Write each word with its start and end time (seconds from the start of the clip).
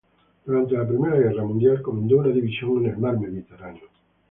Durante 0.43 0.73
la 0.75 0.87
primera 0.87 1.15
guerra 1.15 1.45
mundial 1.45 1.83
comandó 1.83 2.17
una 2.17 2.29
división 2.29 2.77
en 2.79 2.85
el 2.93 2.97
mar 2.97 3.19
Mediterráneo. 3.19 3.83